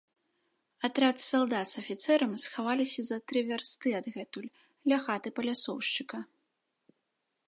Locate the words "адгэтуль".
3.99-4.49